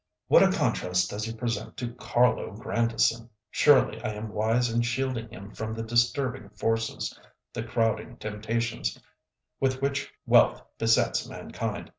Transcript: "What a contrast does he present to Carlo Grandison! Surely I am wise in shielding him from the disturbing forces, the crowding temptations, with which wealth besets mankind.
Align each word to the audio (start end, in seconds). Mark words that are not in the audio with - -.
"What 0.29 0.41
a 0.41 0.51
contrast 0.51 1.11
does 1.11 1.25
he 1.25 1.31
present 1.35 1.77
to 1.77 1.93
Carlo 1.93 2.53
Grandison! 2.53 3.29
Surely 3.51 4.01
I 4.03 4.09
am 4.13 4.29
wise 4.33 4.67
in 4.67 4.81
shielding 4.81 5.29
him 5.29 5.51
from 5.51 5.75
the 5.75 5.83
disturbing 5.83 6.49
forces, 6.49 7.15
the 7.53 7.61
crowding 7.61 8.17
temptations, 8.17 8.99
with 9.59 9.79
which 9.79 10.11
wealth 10.25 10.59
besets 10.79 11.27
mankind. 11.29 11.89